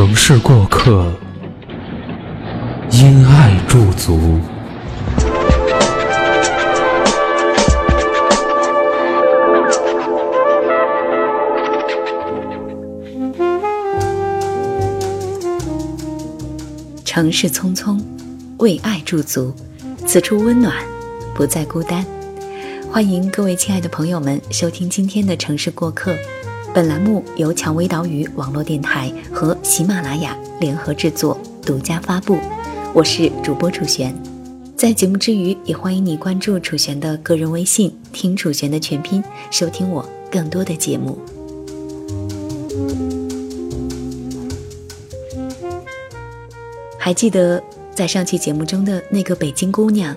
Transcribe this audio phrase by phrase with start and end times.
[0.00, 1.12] 城市过客，
[2.90, 4.40] 因爱驻足。
[17.04, 18.00] 城市匆匆，
[18.56, 19.52] 为爱驻足，
[20.06, 20.74] 此处温暖，
[21.34, 22.02] 不再孤单。
[22.90, 26.16] 欢迎各位亲爱的朋友们收听今天的城市过客。
[26.72, 32.38] 本栏目由蔷薇岛屿网络电台和喜马拉雅联合制作，独家发布。
[32.94, 34.14] 我是主播楚璇，
[34.76, 41.18] 在节目之余，也欢迎你关注楚璇的个人微信“听楚璇”的全拼，收听我更多的节目。
[46.96, 47.60] 还记得
[47.96, 50.14] 在上期节目中的那个北京姑娘，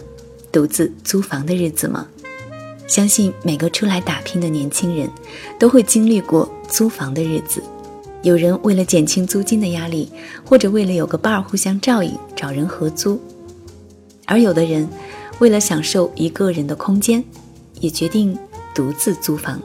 [0.52, 2.08] 独自租房的日子吗？
[2.88, 5.09] 相信每个出来打拼的年轻人，
[5.58, 7.64] 都会经历过租房的日子。
[8.22, 10.09] 有人为了减轻租金的压力，
[10.45, 13.17] 或者为了有个伴儿互相照应，找人合租；
[14.25, 14.88] 而有的人
[15.40, 17.23] 为了享受一个人的空间，
[17.80, 18.38] 也决定
[18.73, 19.62] 独自租房。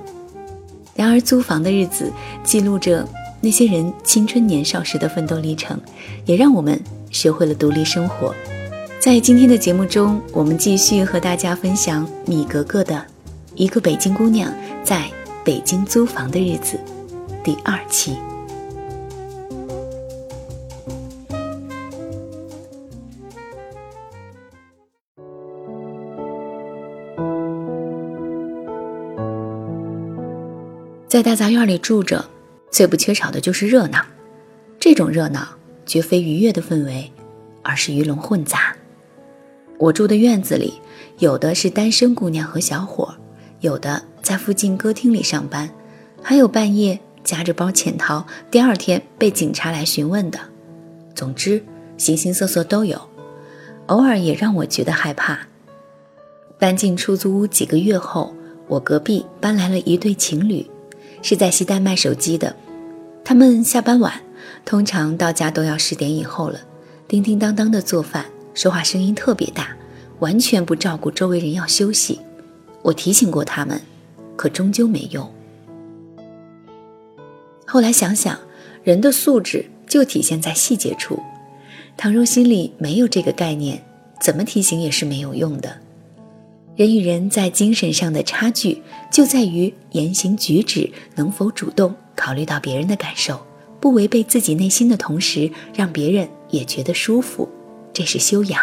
[0.95, 2.11] 然而，租房的日子
[2.43, 3.07] 记录着
[3.41, 5.79] 那些人青春年少时的奋斗历程，
[6.25, 8.35] 也让我们学会了独立生活。
[9.01, 12.97] 在今天的节目中，我们继续和大家分享米格格的
[13.55, 15.09] 《一个北京姑娘在
[15.45, 16.77] 北京租房的日子》
[17.45, 18.17] 第二期。
[31.07, 32.29] 在大杂院里住着，
[32.71, 34.05] 最不缺少的就是热闹。
[34.81, 35.49] 这种热闹
[35.87, 37.11] 绝非愉悦的氛围，
[37.63, 38.75] 而是鱼龙混杂。
[39.79, 40.75] 我住的院子里，
[41.19, 43.15] 有的是单身姑娘和小伙，
[43.61, 45.71] 有的在附近歌厅里上班，
[46.21, 50.39] 还有半夜夹着包潜逃，第二天被警察来询问的。
[51.15, 51.63] 总之，
[51.97, 53.01] 形形色色都有，
[53.87, 55.39] 偶尔也让我觉得害怕。
[56.59, 58.35] 搬进出租屋几个月后，
[58.67, 60.69] 我隔壁搬来了一对情侣，
[61.23, 62.55] 是在西单卖手机的。
[63.25, 64.13] 他们下班晚，
[64.65, 66.59] 通常到家都要十点以后了，
[67.07, 68.25] 叮叮当当的做饭。
[68.59, 69.69] 说话声音特别大，
[70.19, 72.19] 完全不照顾周围人要休息。
[72.83, 73.81] 我提醒过他们，
[74.35, 75.33] 可终究没用。
[77.65, 78.37] 后来想想，
[78.83, 81.23] 人的素质就体现在细节处。
[81.97, 83.81] 倘若心里没有这个概念，
[84.21, 85.79] 怎么提醒也是没有用的。
[86.75, 93.41] 人与人在精神上的差距，就在于言行举止能否主动考虑到别人的感受，
[93.79, 97.49] 不违背自己内心的同时，让别人也觉得舒服。
[97.99, 98.63] 这是修养。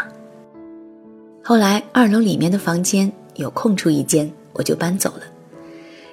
[1.43, 5.23] 后来二楼里面的房间有空出一间，我就搬走了。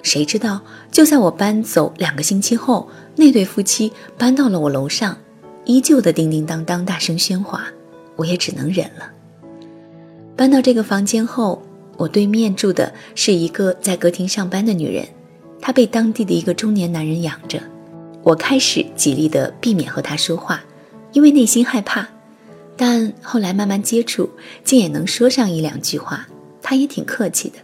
[0.01, 0.59] 谁知道
[0.91, 2.85] 就在我搬走两个星期后，
[3.15, 5.17] 那对夫妻搬到了我楼上，
[5.63, 7.63] 依旧的叮叮当当大声喧哗，
[8.17, 9.09] 我也只能忍了。
[10.35, 11.63] 搬到这个房间后，
[11.95, 15.07] 我对面住的是一个在歌厅上班的女人，
[15.61, 17.57] 她被当地的一个中年男人养着。
[18.21, 20.61] 我开始极力的避免和她说话，
[21.13, 22.05] 因为内心害怕。
[22.75, 24.29] 但后来慢慢接触，
[24.63, 26.27] 竟也能说上一两句话。
[26.65, 27.55] 他也挺客气的。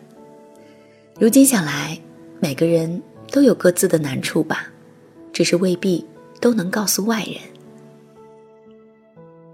[1.17, 1.97] 如今想来，
[2.41, 4.67] 每个人都有各自的难处吧，
[5.31, 6.05] 只是未必
[6.41, 7.35] 都能告诉外人。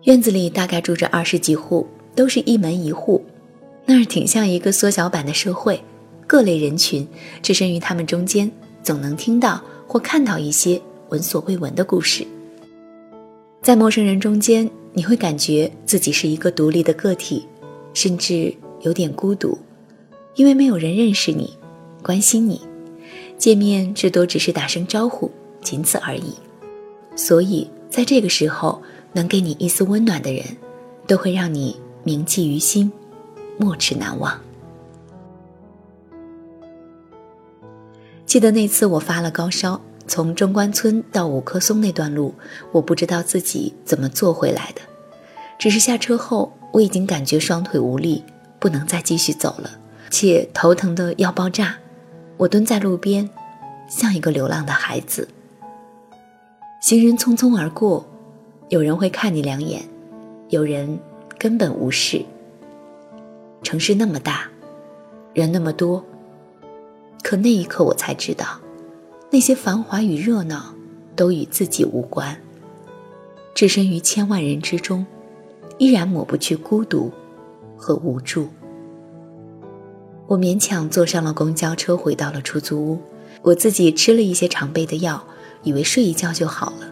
[0.06, 3.24] 院子里大概住着二十几户，都是一门一户，
[3.86, 5.80] 那儿挺像一个缩小版的社会，
[6.26, 7.08] 各类人群
[7.44, 12.26] 置身于他们中间，总能听到或看到一些闻所未闻的故事。
[13.62, 14.68] 在陌生人中间。
[14.98, 17.46] 你会感觉自己是一个独立的个体，
[17.94, 19.58] 甚至有点孤独，
[20.36, 21.54] 因为没有人认识你、
[22.02, 22.62] 关心你，
[23.38, 25.30] 见面至多只是打声招呼，
[25.62, 26.34] 仅此而已。
[27.14, 28.82] 所以，在这个时候，
[29.12, 30.46] 能给你一丝温暖的人，
[31.06, 32.90] 都会让你铭记于心，
[33.58, 34.42] 没齿难忘。
[38.26, 39.82] 记得那次我发了高烧。
[40.08, 42.34] 从中关村到五棵松那段路，
[42.72, 44.82] 我不知道自己怎么坐回来的，
[45.58, 48.24] 只是下车后我已经感觉双腿无力，
[48.60, 49.70] 不能再继续走了，
[50.10, 51.76] 且头疼的要爆炸。
[52.38, 53.30] 我蹲在路边，
[53.88, 55.28] 像一个流浪的孩子。
[56.82, 58.06] 行人匆匆而过，
[58.70, 59.82] 有人会看你两眼，
[60.50, 61.00] 有人
[61.40, 62.24] 根本无视。
[63.64, 64.48] 城市那么大，
[65.34, 66.04] 人那么多，
[67.24, 68.60] 可那一刻我才知道，
[69.32, 70.74] 那些繁华与热闹
[71.16, 72.36] 都与自己无关。
[73.54, 75.06] 置身于千万人之中，
[75.78, 77.12] 依然抹不去孤独
[77.78, 78.48] 和无助。
[80.28, 83.00] 我勉强坐上了公交车，回到了出租屋。
[83.42, 85.24] 我自己吃了一些常备的药，
[85.64, 86.92] 以为睡一觉就好了，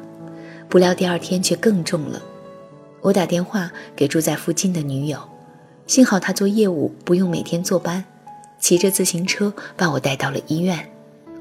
[0.70, 2.22] 不料第二天却更重了。
[3.02, 5.20] 我打电话给住在附近的女友，
[5.88, 8.06] 幸好她做业务不用每天坐班，
[8.60, 10.88] 骑着自行车把我带到了医院，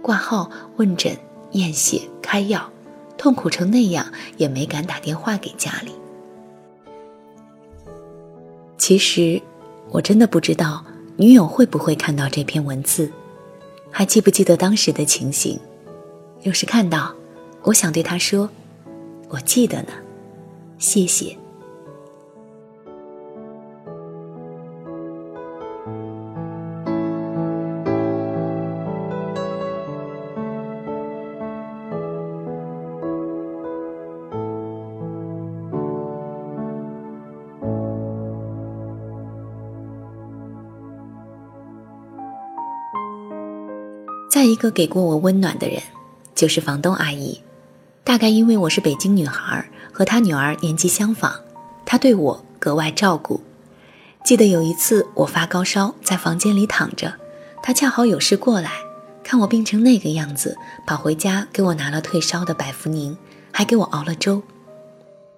[0.03, 1.17] 挂号、问诊、
[1.53, 2.69] 验血、开药，
[3.17, 4.05] 痛苦成那样
[4.37, 5.93] 也没敢打电话给家里。
[8.77, 9.41] 其实，
[9.91, 10.85] 我真的不知道。
[11.17, 13.13] 女友会不会看到这篇文字？
[13.91, 15.61] 还记不记得当时的情形？
[16.43, 17.15] 要是看到，
[17.63, 18.49] 我想对她说
[19.29, 19.93] ：“我记得呢，
[20.79, 21.37] 谢谢。”
[44.43, 45.81] 再一个给过我温暖的人，
[46.35, 47.41] 就是房东阿姨。
[48.03, 51.33] 大概因为我是北京女孩，和她女儿年纪相仿，
[51.87, 53.41] 她对我格外照顾。
[54.25, 57.15] 记得有一次我发高烧，在房间里躺着，
[57.63, 58.81] 她恰好有事过来，
[59.23, 63.17] 看我病成那个样子，跑回家给我拿了退烧的百服宁，
[63.53, 64.43] 还给我熬了粥。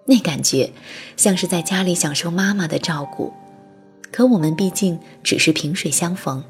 [0.07, 0.73] 那感觉
[1.19, 3.35] 像是在家里享受妈妈的照顾。
[4.11, 6.43] 可我们毕竟只是萍水相逢。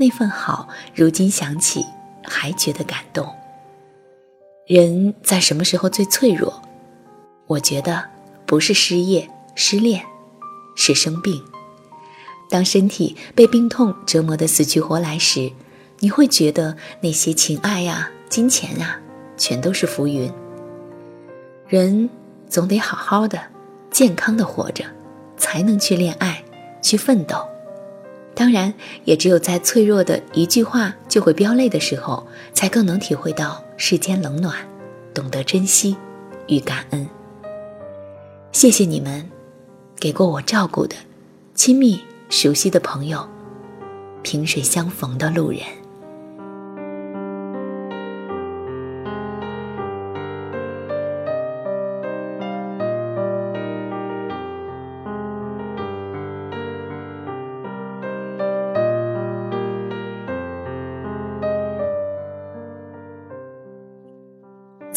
[0.00, 1.84] 那份好，如今想起
[2.22, 3.28] 还觉得感动。
[4.64, 6.62] 人在什么时候最脆弱？
[7.48, 8.04] 我觉得
[8.46, 10.04] 不是失业、失恋，
[10.76, 11.42] 是生病。
[12.48, 15.50] 当身体被病痛折磨得死去活来时，
[15.98, 19.00] 你会觉得那些情爱呀、金钱啊，
[19.36, 20.32] 全都是浮云。
[21.66, 22.08] 人
[22.48, 23.40] 总得好好的、
[23.90, 24.84] 健康的活着，
[25.36, 26.40] 才能去恋爱、
[26.80, 27.36] 去奋斗。
[28.38, 28.72] 当然，
[29.04, 34.54] 也只有在脆弱的一句话就会飙泪的时候，才更能体会到世间冷暖，
[35.12, 35.96] 懂得珍惜
[36.46, 37.04] 与感恩。
[38.52, 39.28] 谢谢你们，
[39.98, 40.94] 给过我照顾的
[41.52, 42.00] 亲密
[42.30, 43.28] 熟悉的朋友，
[44.22, 45.60] 萍水相逢的路人。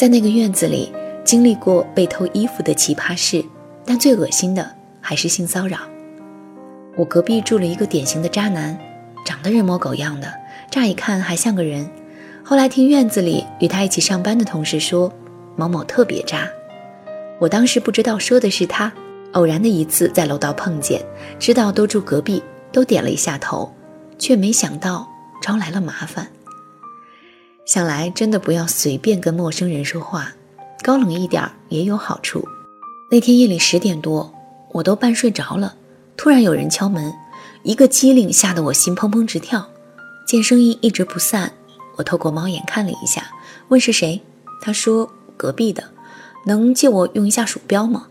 [0.01, 0.91] 在那个院子里，
[1.23, 3.45] 经历过被偷衣服的奇葩事，
[3.85, 4.67] 但最恶心的
[4.99, 5.77] 还是性骚扰。
[6.95, 8.75] 我隔壁住了一个典型的渣男，
[9.23, 10.27] 长得人模狗样的，
[10.71, 11.87] 乍一看还像个人。
[12.43, 15.13] 后来听院子里与他一起上班的同事说，
[15.55, 16.49] 某某特别渣。
[17.39, 18.91] 我当时不知道说的是他，
[19.33, 20.99] 偶然的一次在楼道碰见，
[21.37, 23.71] 知道都住隔壁，都点了一下头，
[24.17, 25.07] 却没想到
[25.43, 26.27] 招来了麻烦。
[27.65, 30.33] 想来真的不要随便跟陌生人说话，
[30.81, 32.43] 高冷一点也有好处。
[33.09, 34.33] 那天夜里十点多，
[34.71, 35.75] 我都半睡着了，
[36.17, 37.13] 突然有人敲门，
[37.63, 39.65] 一个机灵，吓得我心砰砰直跳。
[40.25, 41.51] 见声音一直不散，
[41.97, 43.23] 我透过猫眼看了一下，
[43.67, 44.21] 问是谁。
[44.61, 45.83] 他说隔壁的，
[46.45, 48.07] 能借我用一下鼠标吗？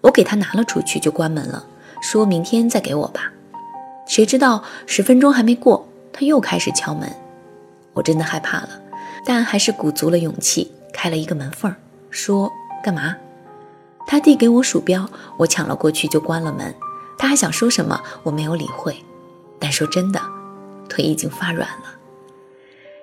[0.00, 1.64] 我给他拿了出去就关门了，
[2.00, 3.32] 说明天再给我吧。
[4.06, 7.10] 谁知道十分钟还没过，他又开始敲门，
[7.92, 8.70] 我真的害怕了。
[9.28, 11.74] 但还是鼓足了勇气开了一个门缝，
[12.08, 12.50] 说
[12.82, 13.14] ：“干嘛？”
[14.08, 15.06] 他递给我鼠标，
[15.36, 16.74] 我抢了过去就关了门。
[17.18, 18.96] 他还想说什么，我没有理会。
[19.60, 20.22] 但说真的，
[20.88, 21.98] 腿已经发软了。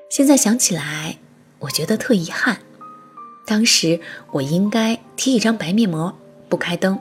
[0.09, 1.19] 现在想起来，
[1.59, 2.57] 我觉得特遗憾。
[3.45, 3.99] 当时
[4.31, 6.17] 我应该贴一张白面膜，
[6.49, 6.97] 不开灯，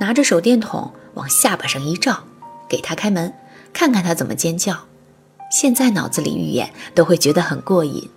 [0.00, 2.24] 拿着手电筒往下巴上一照，
[2.68, 3.32] 给他开门，
[3.72, 4.76] 看看他怎么尖叫。
[5.52, 8.10] 现在脑子里预演都会觉得很过瘾。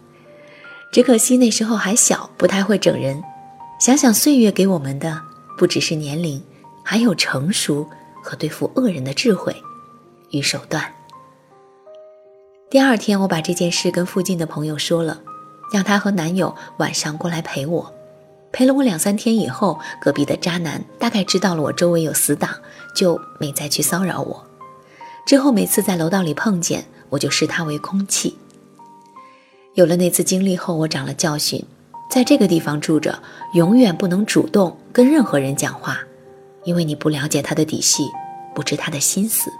[0.91, 3.21] 只可惜那时候还小，不太会整人。
[3.79, 5.21] 想想岁月给我们的，
[5.57, 6.41] 不只是年龄，
[6.83, 7.87] 还有成熟
[8.23, 9.55] 和对付恶人的智慧
[10.31, 10.91] 与手段。
[12.69, 15.21] 第二天，我把这件事跟附近的朋友说了，
[15.71, 17.93] 让他和男友晚上过来陪我。
[18.51, 22.49] 陪了我两三天以后，隔壁的渣男大概知道了我周围有死党，
[22.95, 24.43] 就没再去骚扰我。
[25.27, 28.37] 之后每次在楼道里碰见，我就视他为空气。
[29.77, 31.63] 有了那次经历后，我长了教训，
[32.09, 33.21] 在这个地方住着，
[33.53, 35.99] 永远不能主动跟任何人讲话，
[36.63, 38.01] 因为你不了解他的底细，
[38.55, 39.51] 不知他的心思。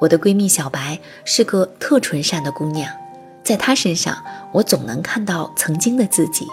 [0.00, 2.88] 我的闺蜜小白是个特纯善的姑娘，
[3.42, 4.16] 在她身上，
[4.52, 6.46] 我总能看到曾经的自己。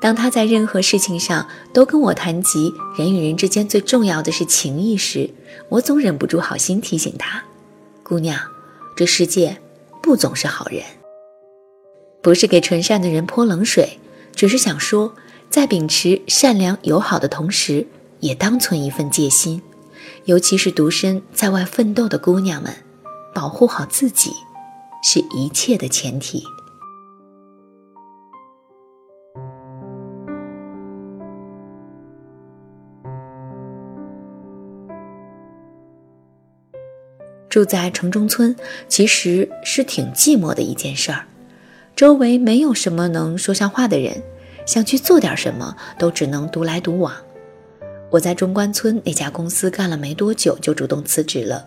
[0.00, 5.28] 当她在任何事情上都跟我谈及人与人之间最重要的是情谊时，
[5.70, 7.42] 我总忍不住好心提醒她
[8.04, 8.38] ：“姑娘，
[8.94, 9.60] 这世界
[10.04, 10.82] 不总是好人。”
[12.20, 13.98] 不是给纯善的人泼冷水，
[14.34, 15.14] 只是想说，
[15.48, 17.86] 在秉持善良友好的同时，
[18.20, 19.62] 也当存一份戒心。
[20.26, 22.74] 尤其是独身在外奋斗的姑娘们，
[23.34, 24.30] 保护好自己，
[25.02, 26.44] 是一切的前提。
[37.54, 38.56] 住在城中村
[38.88, 41.24] 其实是挺寂寞的一件事儿，
[41.94, 44.24] 周围没有什么能说上话的人，
[44.66, 47.14] 想去做点什么都只能独来独往。
[48.10, 51.64] 我在中关村那家公司干了没多久，就主动辞职了。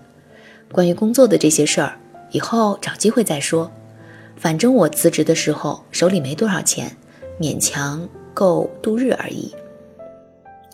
[0.73, 1.97] 关于工作的这些事儿，
[2.31, 3.71] 以后找机会再说。
[4.35, 6.97] 反正我辞职的时候手里没多少钱，
[7.39, 9.55] 勉强够度日而已。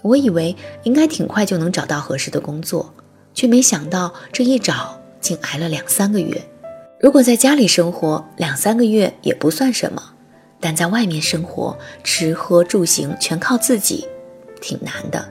[0.01, 2.91] 我以为应该挺快就能找到合适的工作，
[3.36, 6.39] 却没想到这一找竟挨了两三个月。
[7.00, 10.13] 如果在家里生活两三个月也不算什么，
[10.60, 14.08] 但在外面生活，吃喝住行全靠自己，
[14.62, 15.27] 挺难的。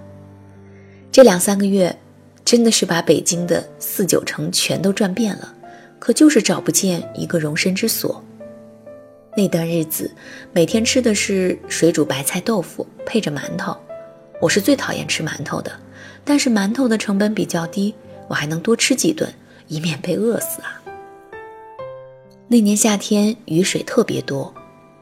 [1.13, 1.97] 这两三个月，
[2.45, 5.55] 真的是把北京的四九城全都转遍了，
[5.99, 8.23] 可就是找不见一个容身之所。
[9.35, 10.11] 那段日子，
[10.53, 13.75] 每天吃的是水煮白菜豆腐配着馒头。
[14.41, 15.73] 我是最讨厌吃馒头的，
[16.25, 17.95] 但是馒头的成本比较低，
[18.29, 19.33] 我还能多吃几顿，
[19.73, 20.79] 以免被饿死啊。
[22.47, 24.53] 那年夏天雨水特别多，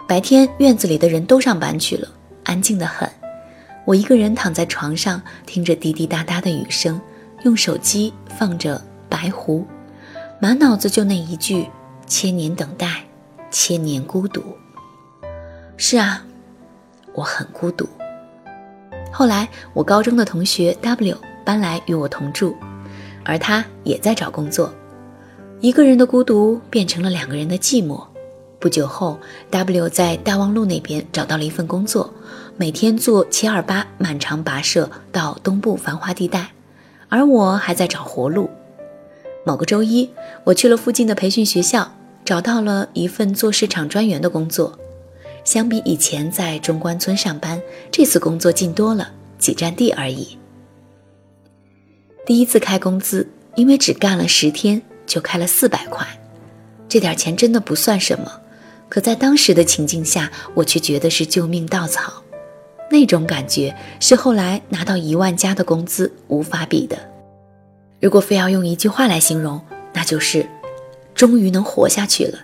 [0.07, 2.09] 白天院子里的人都上班去了，
[2.45, 3.11] 安静的很。
[3.85, 7.00] 我一个人躺在床上，听着滴滴答答的雨声，
[7.43, 9.62] 用手机放着《白狐》，
[10.41, 11.69] 满脑子就那一句
[12.07, 13.03] ：“千年等待，
[13.50, 14.41] 千年孤独。”
[15.77, 16.25] 是啊，
[17.12, 17.89] 我很孤独。
[19.11, 22.55] 后来，我高中的同学 W 搬来与我同住，
[23.25, 24.73] 而他也在找工作。
[25.61, 28.03] 一个人的孤独变成了两个人的寂寞。
[28.59, 29.19] 不久后
[29.50, 32.12] ，W 在大望路那边找到了一份工作。
[32.57, 36.50] 每天坐七二八满长跋涉到东部繁华地带，
[37.09, 38.50] 而我还在找活路。
[39.47, 40.11] 某个周一，
[40.45, 41.91] 我去了附近的培训学校，
[42.23, 44.79] 找到了一份做市场专员的工作。
[45.43, 47.59] 相比以前在中关村上班，
[47.91, 50.37] 这次工作近多了，几站地而已。
[52.31, 56.07] 第一次开工资，因为只干了十天就开了四百块，
[56.89, 58.31] 这点钱真的不算什么，
[58.89, 62.23] 可在当时的情境下，我却觉得是救命稻草。
[62.89, 66.97] 那种感觉是后来拿到一万加的工资无法比的。
[68.01, 69.61] 如果非要用一句话来形容，
[69.93, 70.49] 那就是
[71.17, 72.39] “终于能活下去了”。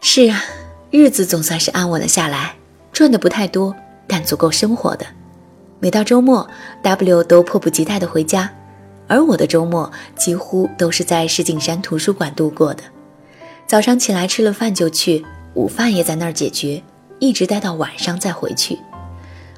[0.00, 0.44] 是啊，
[0.92, 2.54] 日子总算是安稳了下来，
[2.92, 3.74] 赚的不太多，
[4.06, 5.04] 但足够生活的。
[5.78, 6.48] 每到周末
[6.82, 8.50] ，W 都迫不及待的回家，
[9.06, 12.82] 而我的周末几乎都是在石景山图书馆度过的。
[13.66, 16.82] 早上起来吃了饭就去，午饭也在那儿解决，
[17.18, 18.78] 一直待到晚上再回去。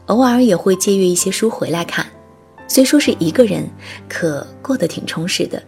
[0.06, 2.04] 偶尔也会借阅一些书回来看，
[2.66, 3.68] 虽说是一个人，
[4.08, 5.62] 可过得挺充实的。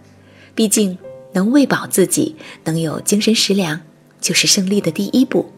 [0.55, 0.99] 毕竟
[1.33, 3.81] 能喂饱自己，能有精神食粮，
[4.21, 5.49] 就是胜利的第一步。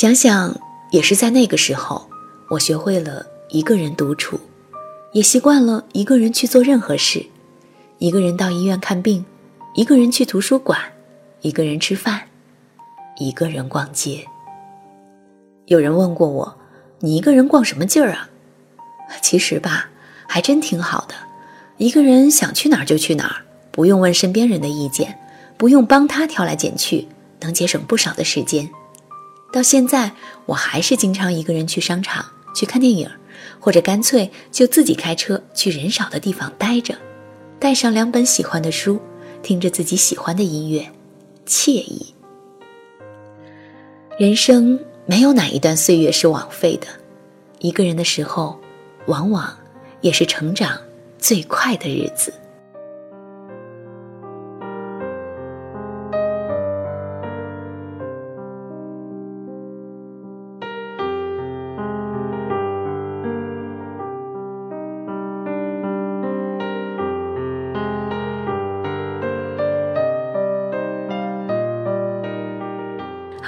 [0.00, 0.56] 想想，
[0.92, 2.08] 也是在那个时候，
[2.50, 4.38] 我学会了一个人独处。
[5.10, 7.26] 也习惯了一个人去做任何事，
[7.98, 9.24] 一个人到医院看病，
[9.74, 10.78] 一个人去图书馆，
[11.40, 12.22] 一个人吃饭，
[13.18, 14.24] 一个人逛街。
[15.66, 16.56] 有人问过我
[17.02, 18.30] ：“你一个人逛什么劲儿啊？”
[19.20, 19.90] 其实吧，
[20.28, 21.14] 还真挺好的，
[21.76, 25.18] 一个人想去哪儿就去哪儿，不用问身边人的意见，
[25.56, 27.08] 不用帮他挑来拣去，
[27.40, 28.70] 能节省不少的时间。
[29.52, 30.12] 到现在，
[30.46, 32.24] 我还是经常一个人去商场
[32.54, 33.08] 去看电影。
[33.60, 36.94] 或者干脆就自己开车去人少的地方待着，
[37.58, 39.00] 带上两本喜欢的书，
[39.42, 40.88] 听着自己喜欢的音乐，
[41.44, 42.14] 惬意。
[44.16, 46.86] 人生没有哪一段岁月是枉费的，
[47.58, 48.58] 一个人的时候，
[49.06, 49.56] 往往
[50.00, 50.78] 也是成长
[51.18, 52.32] 最快的日子。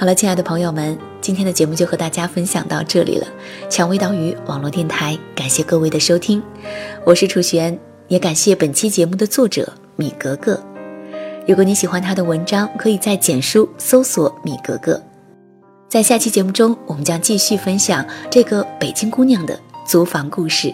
[0.01, 3.27] 好了，亲爱的朋友们，今天的节目就和大家分享到这里了。
[3.69, 6.41] 蔷薇岛屿网络电台，感谢各位的收听，
[7.05, 10.59] 我是楚璇，也感谢本期节目的作者米格格。
[11.47, 14.99] 如果你喜欢他的文章，可以在简书搜索“米格格”。
[15.87, 20.73] 在下期节目中，我们将继续分享这个北京姑娘的租房故事。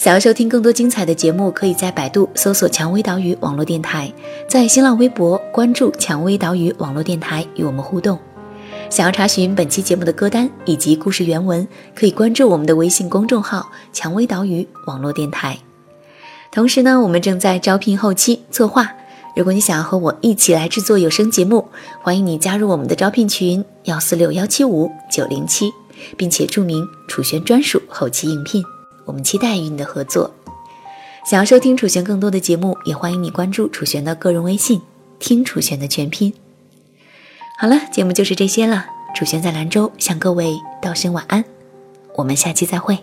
[0.00, 4.10] 想要收听更多精彩的节目，可以在百度搜索“蔷薇岛屿网络电台”，
[4.48, 8.18] 在新浪微博关注“蔷薇岛屿网络电台”与我们互动。
[8.88, 15.58] 想要查询本期节目的歌单以及故事原文，可以关注我们的微信公众号“蔷薇岛屿网络电台”。
[16.50, 18.90] 同时呢，我们正在招聘后期策划。
[19.36, 21.68] 如果你想要和我一起来制作有声节目，
[22.02, 25.70] 欢迎你加入我们的招聘群幺四六幺七五九零七，
[26.16, 28.64] 并且注明楚璇专属后期应聘。
[29.04, 30.30] 我们期待与你的合作。
[31.24, 34.80] 想要收听楚璇更多的节目，也欢迎你关注楚璇的个人微信
[35.20, 36.32] “听楚璇”的全拼。
[37.58, 38.86] 好了，节目就是这些了。
[39.14, 41.44] 楚璇在兰州向各位道声晚安，
[42.16, 42.98] 我们下期再会。